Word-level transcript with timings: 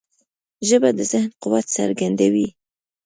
ژبه 0.67 0.89
د 0.97 0.99
ذهن 1.11 1.29
قوت 1.41 1.65
څرګندوي 1.77 2.47